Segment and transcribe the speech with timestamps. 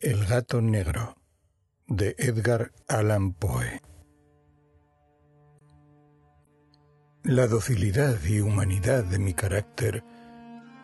[0.00, 1.16] El gato negro
[1.88, 3.82] de Edgar Allan Poe
[7.24, 10.04] La docilidad y humanidad de mi carácter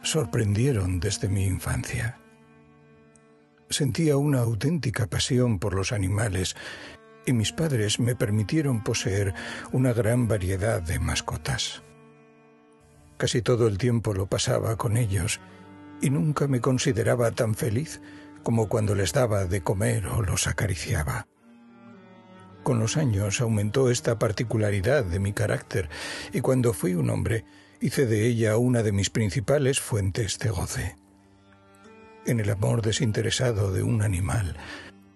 [0.02, 2.18] sorprendieron desde mi infancia.
[3.70, 6.56] Sentía una auténtica pasión por los animales
[7.24, 9.32] y mis padres me permitieron poseer
[9.70, 11.84] una gran variedad de mascotas.
[13.16, 15.40] Casi todo el tiempo lo pasaba con ellos
[16.02, 18.00] y nunca me consideraba tan feliz
[18.44, 21.26] como cuando les daba de comer o los acariciaba.
[22.62, 25.88] Con los años aumentó esta particularidad de mi carácter
[26.32, 27.44] y cuando fui un hombre
[27.80, 30.96] hice de ella una de mis principales fuentes de goce.
[32.26, 34.56] En el amor desinteresado de un animal,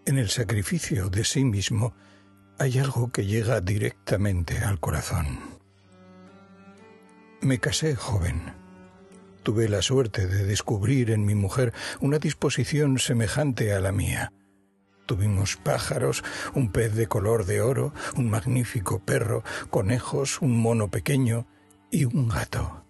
[0.05, 1.95] en el sacrificio de sí mismo,
[2.59, 5.39] hay algo que llega directamente al corazón.
[7.41, 8.68] Me casé joven
[9.49, 14.31] tuve la suerte de descubrir en mi mujer una disposición semejante a la mía.
[15.07, 21.47] Tuvimos pájaros, un pez de color de oro, un magnífico perro, conejos, un mono pequeño
[21.91, 22.85] y un gato.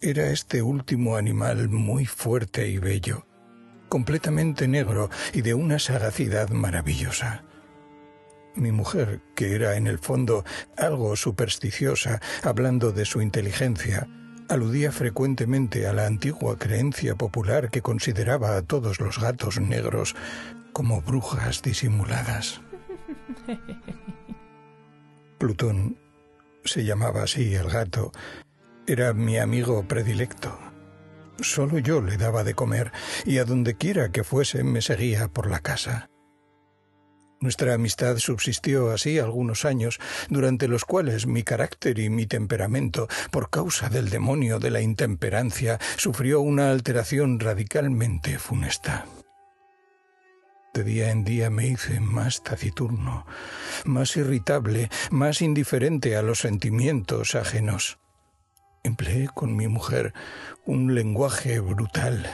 [0.00, 3.26] Era este último animal muy fuerte y bello,
[3.90, 7.44] completamente negro y de una sagacidad maravillosa.
[8.54, 10.46] Mi mujer, que era en el fondo
[10.78, 14.08] algo supersticiosa, hablando de su inteligencia,
[14.52, 20.14] aludía frecuentemente a la antigua creencia popular que consideraba a todos los gatos negros
[20.72, 22.60] como brujas disimuladas.
[25.38, 25.98] Plutón,
[26.64, 28.12] se llamaba así el gato,
[28.86, 30.58] era mi amigo predilecto.
[31.40, 32.92] Solo yo le daba de comer
[33.24, 36.11] y a donde quiera que fuese me seguía por la casa.
[37.42, 39.98] Nuestra amistad subsistió así algunos años,
[40.28, 45.80] durante los cuales mi carácter y mi temperamento, por causa del demonio de la intemperancia,
[45.96, 49.06] sufrió una alteración radicalmente funesta.
[50.72, 53.26] De día en día me hice más taciturno,
[53.84, 57.98] más irritable, más indiferente a los sentimientos ajenos.
[58.84, 60.14] Empleé con mi mujer
[60.64, 62.24] un lenguaje brutal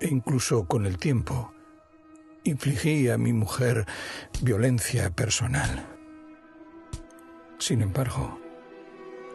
[0.00, 1.55] e incluso con el tiempo
[2.46, 3.86] infligí a mi mujer
[4.40, 5.86] violencia personal.
[7.58, 8.40] Sin embargo,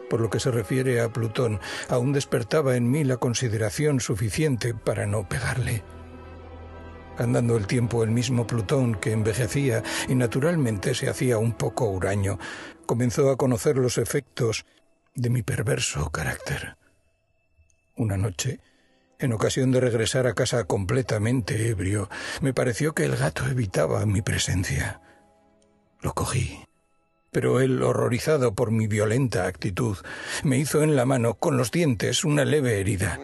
[0.08, 5.06] por lo que se refiere a Plutón, aún despertaba en mí la consideración suficiente para
[5.06, 5.82] no pegarle.
[7.18, 12.38] Andando el tiempo el mismo Plutón, que envejecía y naturalmente se hacía un poco huraño,
[12.86, 14.64] comenzó a conocer los efectos
[15.14, 16.76] de mi perverso carácter.
[17.96, 18.60] Una noche,
[19.22, 22.08] en ocasión de regresar a casa completamente ebrio,
[22.40, 25.00] me pareció que el gato evitaba mi presencia.
[26.00, 26.64] Lo cogí.
[27.30, 29.96] Pero él, horrorizado por mi violenta actitud,
[30.42, 33.18] me hizo en la mano, con los dientes, una leve herida.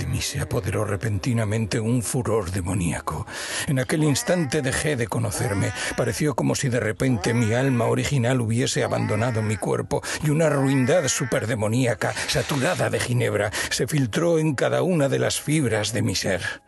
[0.00, 3.26] De mí se apoderó repentinamente un furor demoníaco.
[3.66, 5.72] En aquel instante dejé de conocerme.
[5.94, 11.06] Pareció como si de repente mi alma original hubiese abandonado mi cuerpo y una ruindad
[11.06, 16.62] superdemoníaca, saturada de ginebra, se filtró en cada una de las fibras de mi ser.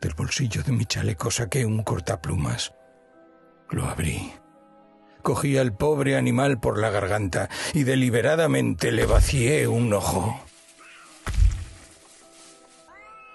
[0.00, 2.72] Del bolsillo de mi chaleco saqué un cortaplumas.
[3.68, 4.32] Lo abrí.
[5.22, 10.45] Cogí al pobre animal por la garganta y deliberadamente le vacié un ojo.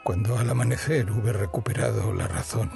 [0.04, 2.72] Cuando al amanecer hube recuperado la razón,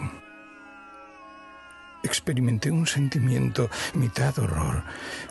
[2.04, 4.84] experimenté un sentimiento mitad horror,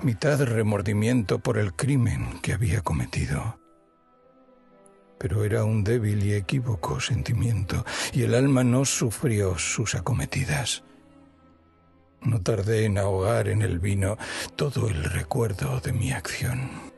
[0.03, 3.61] mitad remordimiento por el crimen que había cometido.
[5.19, 10.83] Pero era un débil y equívoco sentimiento, y el alma no sufrió sus acometidas.
[12.23, 14.19] No tardé en ahogar en el vino
[14.57, 16.94] todo el recuerdo de mi acción.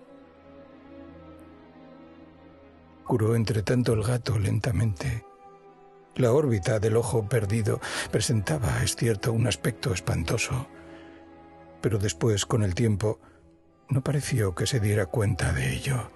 [3.06, 5.24] Curó entre tanto el gato lentamente.
[6.16, 7.80] La órbita del ojo perdido
[8.10, 10.66] presentaba, es cierto, un aspecto espantoso,
[11.80, 13.20] pero después, con el tiempo,
[13.88, 16.10] no pareció que se diera cuenta de ello.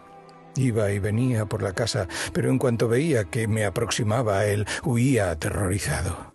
[0.57, 4.67] Iba y venía por la casa, pero en cuanto veía que me aproximaba a él,
[4.83, 6.35] huía aterrorizado.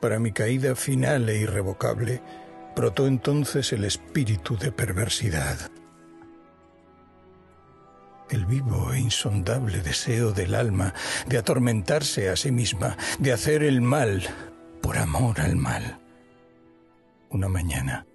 [0.00, 2.20] Para mi caída final e irrevocable,
[2.76, 5.70] brotó entonces el espíritu de perversidad
[8.30, 10.94] el vivo e insondable deseo del alma
[11.26, 14.22] de atormentarse a sí misma, de hacer el mal
[14.82, 15.98] por amor al mal.
[17.30, 18.06] Una mañana,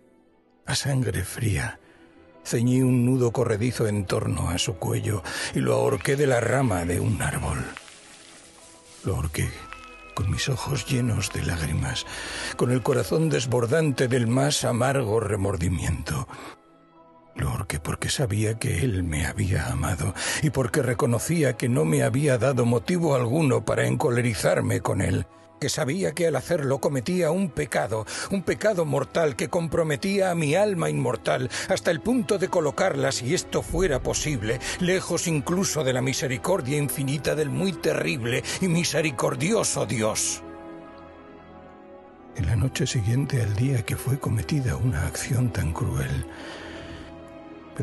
[0.65, 1.79] a sangre fría,
[2.43, 5.23] ceñí un nudo corredizo en torno a su cuello
[5.53, 7.63] y lo ahorqué de la rama de un árbol.
[9.03, 9.49] Lo ahorqué
[10.19, 12.05] con mis ojos llenos de lágrimas,
[12.57, 16.27] con el corazón desbordante del más amargo remordimiento.
[17.35, 22.03] Lo ahorqué porque sabía que él me había amado y porque reconocía que no me
[22.03, 25.25] había dado motivo alguno para encolerizarme con él
[25.59, 30.55] que sabía que al hacerlo cometía un pecado, un pecado mortal que comprometía a mi
[30.55, 36.01] alma inmortal hasta el punto de colocarla, si esto fuera posible, lejos incluso de la
[36.01, 40.41] misericordia infinita del muy terrible y misericordioso Dios.
[42.35, 46.25] En la noche siguiente al día que fue cometida una acción tan cruel,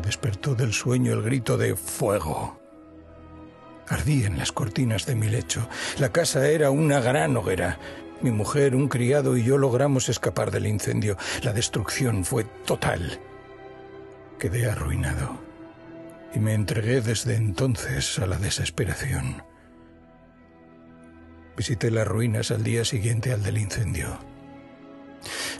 [0.01, 2.57] despertó del sueño el grito de fuego
[4.05, 5.67] en las cortinas de mi lecho.
[5.99, 7.79] La casa era una gran hoguera.
[8.21, 11.17] Mi mujer, un criado y yo logramos escapar del incendio.
[11.43, 13.19] La destrucción fue total.
[14.39, 15.37] Quedé arruinado
[16.33, 19.43] y me entregué desde entonces a la desesperación.
[21.55, 24.19] Visité las ruinas al día siguiente al del incendio.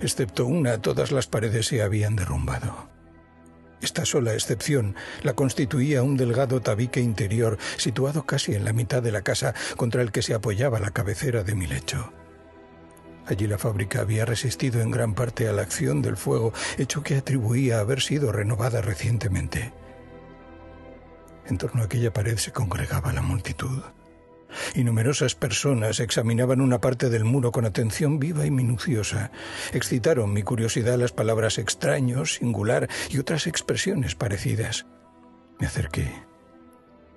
[0.01, 2.96] Excepto una, todas las paredes se habían derrumbado.
[3.81, 9.11] Esta sola excepción la constituía un delgado tabique interior situado casi en la mitad de
[9.11, 12.11] la casa contra el que se apoyaba la cabecera de mi lecho.
[13.27, 17.15] Allí la fábrica había resistido en gran parte a la acción del fuego, hecho que
[17.17, 19.73] atribuía a haber sido renovada recientemente.
[21.45, 23.81] En torno a aquella pared se congregaba la multitud
[24.75, 29.31] y numerosas personas examinaban una parte del muro con atención viva y minuciosa.
[29.73, 34.85] Excitaron mi curiosidad las palabras extraño, singular y otras expresiones parecidas.
[35.59, 36.27] Me acerqué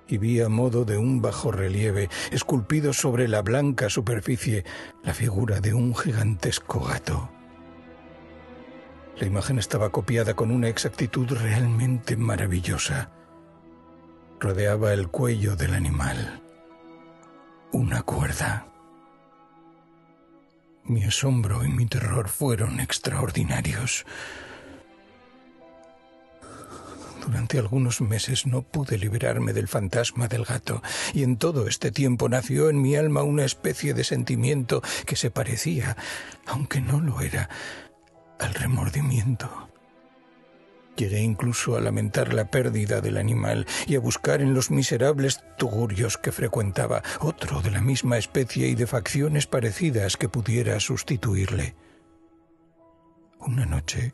[0.07, 4.65] y vi a modo de un bajo relieve, esculpido sobre la blanca superficie,
[5.03, 7.29] la figura de un gigantesco gato.
[9.17, 13.11] La imagen estaba copiada con una exactitud realmente maravillosa.
[14.39, 16.41] Rodeaba el cuello del animal
[17.71, 18.67] una cuerda.
[20.83, 24.05] Mi asombro y mi terror fueron extraordinarios.
[27.25, 30.81] Durante algunos meses no pude liberarme del fantasma del gato,
[31.13, 35.29] y en todo este tiempo nació en mi alma una especie de sentimiento que se
[35.29, 35.95] parecía,
[36.47, 37.49] aunque no lo era,
[38.39, 39.70] al remordimiento.
[41.01, 46.19] Llegué incluso a lamentar la pérdida del animal y a buscar en los miserables tugurios
[46.19, 51.73] que frecuentaba otro de la misma especie y de facciones parecidas que pudiera sustituirle.
[53.39, 54.13] Una noche,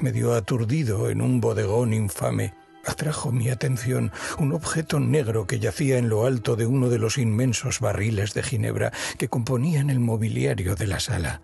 [0.00, 2.52] medio aturdido en un bodegón infame,
[2.84, 7.16] atrajo mi atención un objeto negro que yacía en lo alto de uno de los
[7.16, 11.40] inmensos barriles de ginebra que componían el mobiliario de la sala.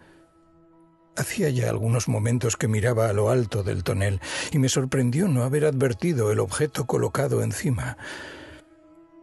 [1.16, 4.20] Hacía ya algunos momentos que miraba a lo alto del tonel
[4.50, 7.96] y me sorprendió no haber advertido el objeto colocado encima.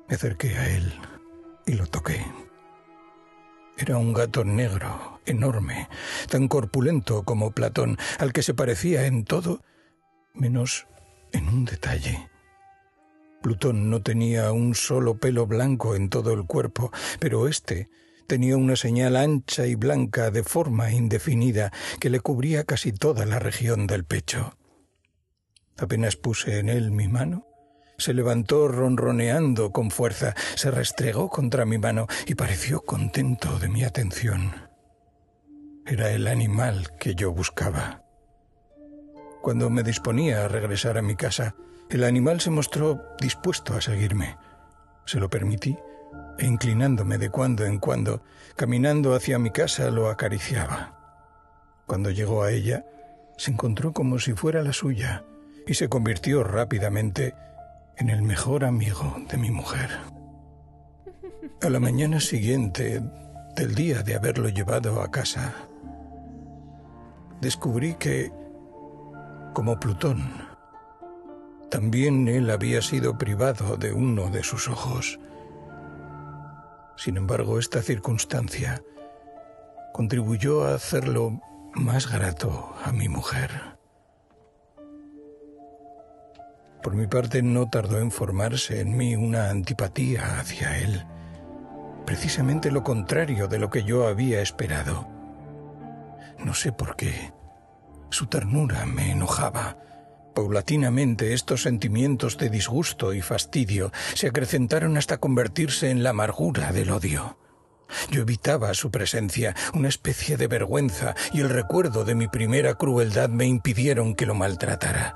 [0.07, 0.93] Me acerqué a él
[1.65, 2.25] y lo toqué.
[3.77, 5.89] Era un gato negro, enorme,
[6.29, 9.61] tan corpulento como Platón, al que se parecía en todo,
[10.33, 10.87] menos
[11.33, 12.29] en un detalle.
[13.41, 17.89] Plutón no tenía un solo pelo blanco en todo el cuerpo, pero éste
[18.31, 23.39] Tenía una señal ancha y blanca de forma indefinida que le cubría casi toda la
[23.39, 24.57] región del pecho.
[25.77, 27.45] Apenas puse en él mi mano,
[27.97, 33.83] se levantó ronroneando con fuerza, se restregó contra mi mano y pareció contento de mi
[33.83, 34.53] atención.
[35.85, 38.05] Era el animal que yo buscaba.
[39.41, 41.53] Cuando me disponía a regresar a mi casa,
[41.89, 44.37] el animal se mostró dispuesto a seguirme.
[45.05, 45.77] Se lo permití
[46.45, 48.23] inclinándome de cuando en cuando,
[48.55, 50.97] caminando hacia mi casa, lo acariciaba.
[51.85, 52.85] Cuando llegó a ella,
[53.37, 55.23] se encontró como si fuera la suya
[55.67, 57.35] y se convirtió rápidamente
[57.97, 59.89] en el mejor amigo de mi mujer.
[61.61, 63.01] A la mañana siguiente
[63.55, 65.53] del día de haberlo llevado a casa,
[67.41, 68.31] descubrí que,
[69.53, 70.31] como Plutón,
[71.69, 75.19] también él había sido privado de uno de sus ojos
[76.95, 78.83] sin embargo, esta circunstancia
[79.93, 81.41] contribuyó a hacerlo
[81.73, 83.49] más grato a mi mujer.
[86.81, 91.05] Por mi parte, no tardó en formarse en mí una antipatía hacia él,
[92.05, 95.07] precisamente lo contrario de lo que yo había esperado.
[96.39, 97.33] No sé por qué.
[98.09, 99.77] Su ternura me enojaba
[100.33, 106.91] Paulatinamente estos sentimientos de disgusto y fastidio se acrecentaron hasta convertirse en la amargura del
[106.91, 107.37] odio.
[108.09, 113.27] Yo evitaba su presencia, una especie de vergüenza y el recuerdo de mi primera crueldad
[113.29, 115.15] me impidieron que lo maltratara.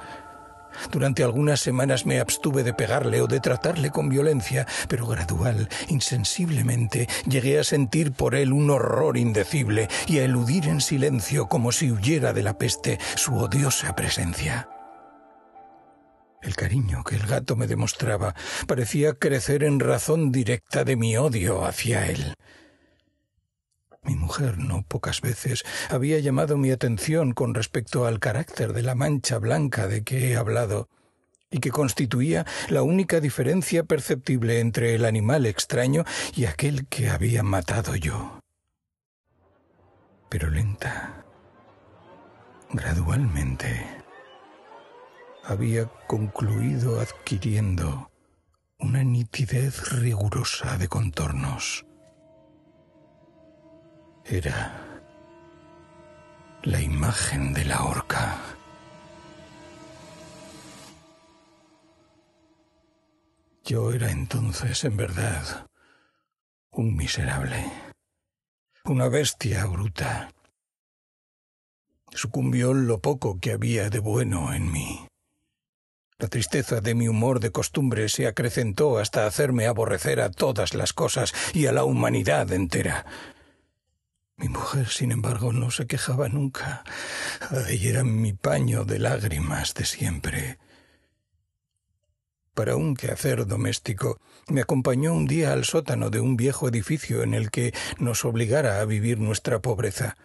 [0.91, 7.07] Durante algunas semanas me abstuve de pegarle o de tratarle con violencia, pero gradual, insensiblemente,
[7.25, 11.91] llegué a sentir por él un horror indecible y a eludir en silencio como si
[11.91, 14.67] huyera de la peste su odiosa presencia.
[16.45, 18.35] El cariño que el gato me demostraba
[18.67, 22.35] parecía crecer en razón directa de mi odio hacia él.
[24.03, 28.93] Mi mujer no pocas veces había llamado mi atención con respecto al carácter de la
[28.93, 30.87] mancha blanca de que he hablado,
[31.49, 36.03] y que constituía la única diferencia perceptible entre el animal extraño
[36.35, 38.39] y aquel que había matado yo.
[40.29, 41.25] Pero lenta,
[42.71, 44.04] gradualmente,
[45.47, 48.11] había concluido adquiriendo
[48.79, 51.85] una nitidez rigurosa de contornos.
[54.25, 55.01] Era
[56.63, 58.41] la imagen de la horca.
[63.63, 65.67] Yo era entonces, en verdad,
[66.71, 67.71] un miserable,
[68.83, 70.31] una bestia bruta.
[72.11, 75.07] Sucumbió lo poco que había de bueno en mí.
[76.17, 80.93] La tristeza de mi humor de costumbre se acrecentó hasta hacerme aborrecer a todas las
[80.93, 83.05] cosas y a la humanidad entera.
[84.37, 86.85] Mi mujer, sin embargo, no se quejaba nunca.
[87.49, 90.57] Ay, era mi paño de lágrimas de siempre.
[92.53, 97.33] Para un quehacer doméstico, me acompañó un día al sótano de un viejo edificio en
[97.33, 100.15] el que nos obligara a vivir nuestra pobreza.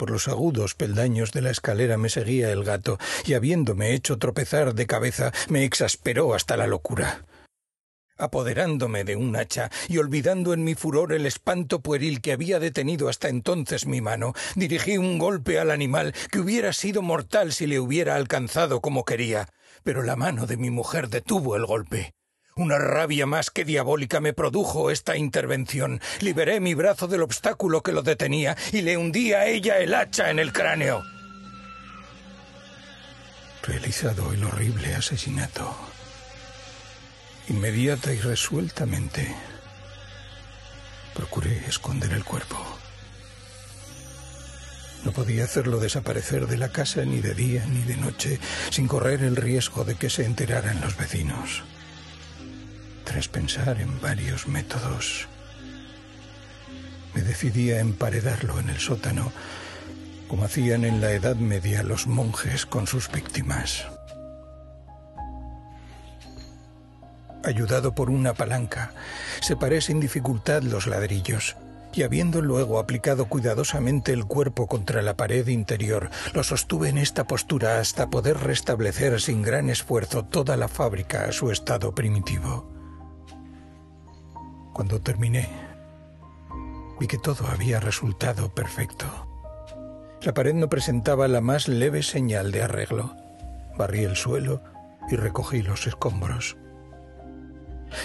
[0.00, 4.74] Por los agudos peldaños de la escalera me seguía el gato, y habiéndome hecho tropezar
[4.74, 7.26] de cabeza, me exasperó hasta la locura.
[8.16, 13.10] Apoderándome de un hacha y olvidando en mi furor el espanto pueril que había detenido
[13.10, 17.78] hasta entonces mi mano, dirigí un golpe al animal que hubiera sido mortal si le
[17.78, 19.50] hubiera alcanzado como quería.
[19.82, 22.14] Pero la mano de mi mujer detuvo el golpe.
[22.60, 25.98] Una rabia más que diabólica me produjo esta intervención.
[26.20, 30.28] Liberé mi brazo del obstáculo que lo detenía y le hundí a ella el hacha
[30.28, 31.02] en el cráneo.
[33.62, 35.74] Realizado el horrible asesinato,
[37.48, 39.34] inmediata y resueltamente,
[41.14, 42.58] procuré esconder el cuerpo.
[45.06, 48.38] No podía hacerlo desaparecer de la casa ni de día ni de noche
[48.68, 51.62] sin correr el riesgo de que se enteraran los vecinos
[53.10, 55.26] tras pensar en varios métodos,
[57.12, 59.32] me decidí a emparedarlo en el sótano,
[60.28, 63.84] como hacían en la Edad Media los monjes con sus víctimas.
[67.42, 68.92] Ayudado por una palanca,
[69.40, 71.56] separé sin dificultad los ladrillos
[71.92, 77.26] y habiendo luego aplicado cuidadosamente el cuerpo contra la pared interior, lo sostuve en esta
[77.26, 82.79] postura hasta poder restablecer sin gran esfuerzo toda la fábrica a su estado primitivo.
[84.72, 85.48] Cuando terminé,
[86.98, 89.06] vi que todo había resultado perfecto.
[90.22, 93.16] La pared no presentaba la más leve señal de arreglo.
[93.76, 94.62] Barrí el suelo
[95.10, 96.56] y recogí los escombros.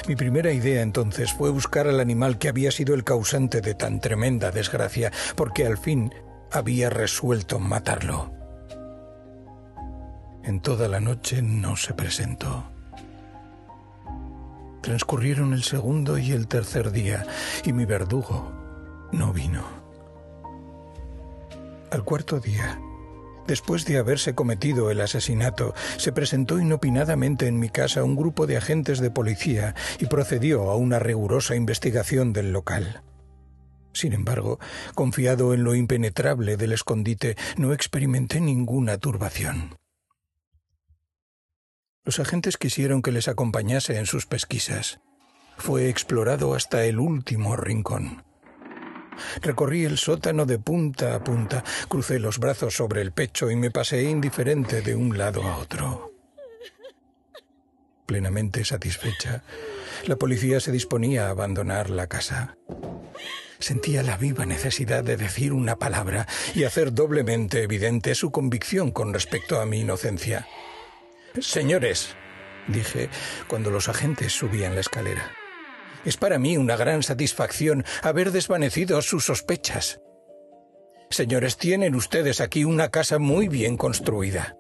[0.08, 4.00] Mi primera idea entonces fue buscar al animal que había sido el causante de tan
[4.00, 6.12] tremenda desgracia, porque al fin
[6.52, 8.32] había resuelto matarlo.
[10.44, 12.75] En toda la noche no se presentó.
[14.86, 17.26] Transcurrieron el segundo y el tercer día
[17.64, 18.52] y mi verdugo
[19.12, 19.66] no vino.
[21.90, 22.80] Al cuarto día,
[23.48, 28.58] después de haberse cometido el asesinato, se presentó inopinadamente en mi casa un grupo de
[28.58, 33.02] agentes de policía y procedió a una rigurosa investigación del local.
[33.92, 34.60] Sin embargo,
[34.94, 39.74] confiado en lo impenetrable del escondite, no experimenté ninguna turbación.
[42.06, 45.00] Los agentes quisieron que les acompañase en sus pesquisas.
[45.58, 48.24] Fue explorado hasta el último rincón.
[49.42, 53.72] Recorrí el sótano de punta a punta, crucé los brazos sobre el pecho y me
[53.72, 56.12] pasé indiferente de un lado a otro.
[58.06, 59.44] Plenamente satisfecha,
[60.06, 62.58] la policía se disponía a abandonar la casa.
[63.58, 69.12] Sentía la viva necesidad de decir una palabra y hacer doblemente evidente su convicción con
[69.12, 70.46] respecto a mi inocencia.
[71.40, 72.16] Señores,
[72.68, 73.10] dije
[73.48, 75.32] cuando los agentes subían la escalera,
[76.06, 80.00] es para mí una gran satisfacción haber desvanecido sus sospechas.
[81.10, 84.58] Señores, tienen ustedes aquí una casa muy bien construida.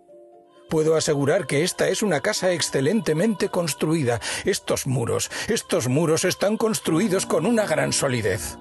[0.69, 4.19] Puedo asegurar que esta es una casa excelentemente construida.
[4.45, 8.57] Estos muros, estos muros están construidos con una gran solidez.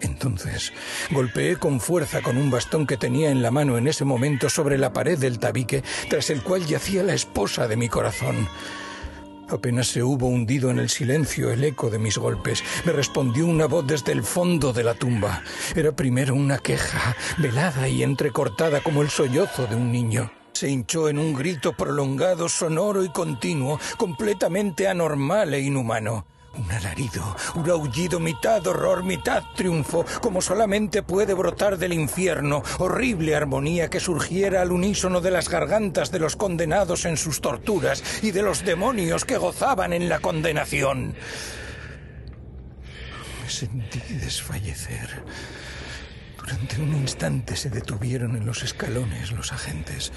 [0.00, 0.72] Entonces
[1.10, 4.78] golpeé con fuerza con un bastón que tenía en la mano en ese momento sobre
[4.78, 8.48] la pared del tabique, tras el cual yacía la esposa de mi corazón.
[9.48, 13.66] Apenas se hubo hundido en el silencio el eco de mis golpes, me respondió una
[13.66, 15.42] voz desde el fondo de la tumba.
[15.74, 20.30] Era primero una queja, velada y entrecortada como el sollozo de un niño.
[20.52, 26.26] se hinchó en un grito prolongado, sonoro y continuo, completamente anormal e inhumano.
[26.58, 33.36] Un alarido, un aullido mitad horror, mitad triunfo, como solamente puede brotar del infierno, horrible
[33.36, 38.32] armonía que surgiera al unísono de las gargantas de los condenados en sus torturas y
[38.32, 41.14] de los demonios que gozaban en la condenación.
[43.42, 45.22] Me sentí desfallecer.
[46.38, 50.12] Durante un instante se detuvieron en los escalones los agentes.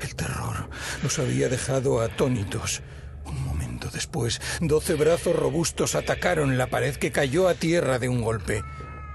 [0.00, 0.68] El terror
[1.04, 2.82] los había dejado atónitos.
[3.24, 8.22] Un momento después, doce brazos robustos atacaron la pared que cayó a tierra de un
[8.22, 8.62] golpe.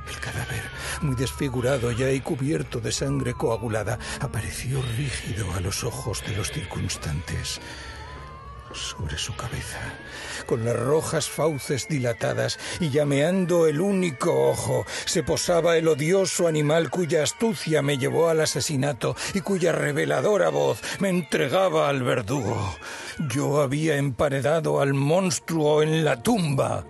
[0.10, 0.63] El cadáver,
[1.01, 6.51] muy desfigurado ya y cubierto de sangre coagulada, apareció rígido a los ojos de los
[6.51, 7.62] circunstantes
[8.74, 9.80] sobre su cabeza,
[10.46, 16.90] con las rojas fauces dilatadas y llameando el único ojo, se posaba el odioso animal
[16.90, 22.76] cuya astucia me llevó al asesinato y cuya reveladora voz me entregaba al verdugo.
[23.30, 26.86] Yo había emparedado al monstruo en la tumba.